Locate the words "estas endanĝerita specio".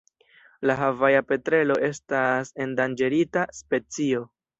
1.89-4.23